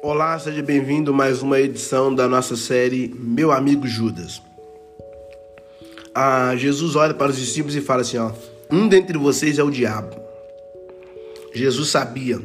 [0.00, 4.40] Olá, seja bem-vindo a mais uma edição da nossa série Meu Amigo Judas.
[6.14, 8.30] Ah, Jesus olha para os discípulos e fala assim: ó,
[8.70, 10.14] um dentre vocês é o diabo.
[11.52, 12.40] Jesus sabia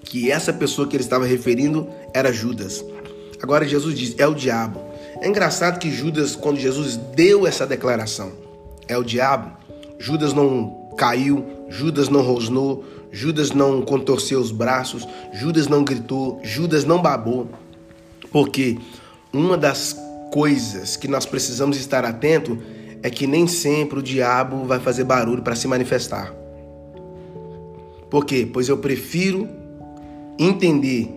[0.00, 2.84] que essa pessoa que ele estava referindo era Judas.
[3.40, 4.80] Agora Jesus diz: é o diabo.
[5.20, 8.32] É engraçado que Judas, quando Jesus deu essa declaração,
[8.88, 9.56] é o diabo,
[9.96, 16.84] Judas não caiu, Judas não rosnou, Judas não contorceu os braços, Judas não gritou, Judas
[16.84, 17.48] não babou.
[18.30, 18.78] Porque
[19.32, 19.96] uma das
[20.32, 22.58] coisas que nós precisamos estar atento
[23.02, 26.34] é que nem sempre o diabo vai fazer barulho para se manifestar.
[28.10, 28.48] Por quê?
[28.50, 29.48] Pois eu prefiro
[30.38, 31.14] entender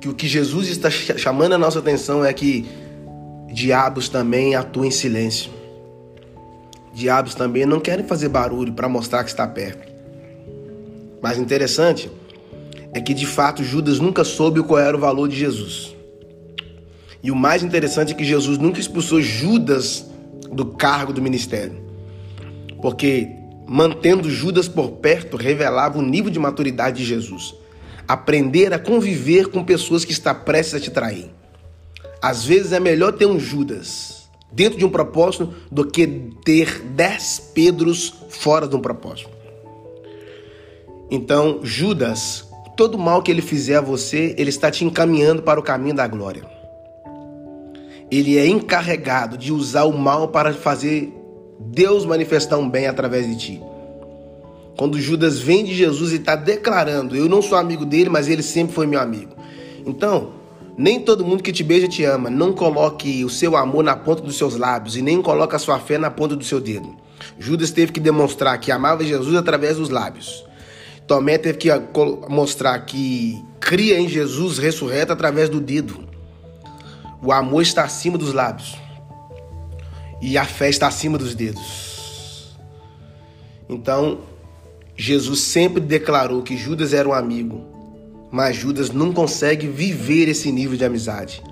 [0.00, 2.66] que o que Jesus está chamando a nossa atenção é que
[3.52, 5.50] diabos também atuam em silêncio.
[6.92, 9.89] Diabos também não querem fazer barulho para mostrar que está perto.
[11.22, 12.10] Mas interessante
[12.92, 15.94] é que de fato Judas nunca soube qual era o valor de Jesus.
[17.22, 20.06] E o mais interessante é que Jesus nunca expulsou Judas
[20.50, 21.80] do cargo do ministério.
[22.80, 23.28] Porque
[23.66, 27.54] mantendo Judas por perto revelava o nível de maturidade de Jesus.
[28.08, 31.30] Aprender a conviver com pessoas que está prestes a te trair.
[32.20, 36.06] Às vezes é melhor ter um Judas dentro de um propósito do que
[36.44, 39.39] ter dez Pedros fora de um propósito.
[41.10, 45.62] Então, Judas, todo mal que ele fizer a você, ele está te encaminhando para o
[45.62, 46.44] caminho da glória.
[48.10, 51.12] Ele é encarregado de usar o mal para fazer
[51.58, 53.62] Deus manifestar um bem através de ti.
[54.76, 58.42] Quando Judas vem de Jesus e está declarando: Eu não sou amigo dele, mas ele
[58.42, 59.34] sempre foi meu amigo.
[59.84, 60.32] Então,
[60.78, 62.30] nem todo mundo que te beija te ama.
[62.30, 65.78] Não coloque o seu amor na ponta dos seus lábios e nem coloque a sua
[65.78, 66.96] fé na ponta do seu dedo.
[67.38, 70.44] Judas teve que demonstrar que amava Jesus através dos lábios.
[71.10, 71.68] Tomé teve que
[72.28, 76.08] mostrar que cria em Jesus ressurreto através do dedo.
[77.20, 78.78] O amor está acima dos lábios.
[80.22, 82.56] E a fé está acima dos dedos.
[83.68, 84.20] Então,
[84.96, 87.66] Jesus sempre declarou que Judas era um amigo,
[88.30, 91.42] mas Judas não consegue viver esse nível de amizade.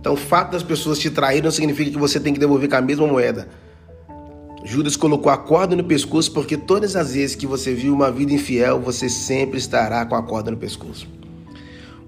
[0.00, 2.74] Então, o fato das pessoas te traírem não significa que você tem que devolver com
[2.74, 3.48] a mesma moeda.
[4.64, 8.32] Judas colocou a corda no pescoço porque todas as vezes que você viu uma vida
[8.32, 11.08] infiel, você sempre estará com a corda no pescoço.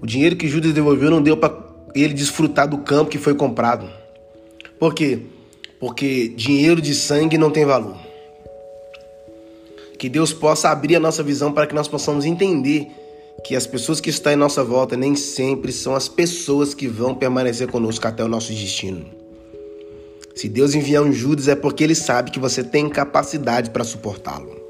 [0.01, 1.53] O dinheiro que Judas devolveu não deu para
[1.93, 3.89] ele desfrutar do campo que foi comprado.
[4.79, 5.19] Por quê?
[5.79, 7.97] Porque dinheiro de sangue não tem valor.
[9.97, 12.87] Que Deus possa abrir a nossa visão para que nós possamos entender
[13.43, 17.13] que as pessoas que estão em nossa volta nem sempre são as pessoas que vão
[17.13, 19.24] permanecer conosco até o nosso destino.
[20.35, 24.64] Se Deus enviar um Judas é porque ele sabe que você tem capacidade para suportá-lo.